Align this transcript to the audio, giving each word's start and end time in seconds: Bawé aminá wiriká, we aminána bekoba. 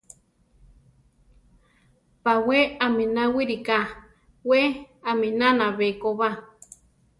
Bawé 2.23 2.59
aminá 2.85 3.23
wiriká, 3.35 3.77
we 4.49 4.59
aminána 5.11 5.65
bekoba. 5.77 6.27